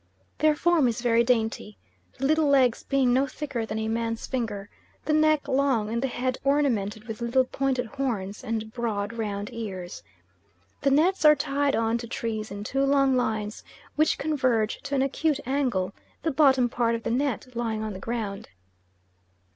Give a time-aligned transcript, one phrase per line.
[0.39, 1.77] Their form is very dainty,
[2.17, 4.67] the little legs being no thicker than a man's finger,
[5.05, 10.01] the neck long and the head ornamented with little pointed horns and broad round ears.
[10.81, 13.63] The nets are tied on to trees in two long lines,
[13.95, 15.93] which converge to an acute angle,
[16.23, 18.49] the bottom part of the net lying on the ground.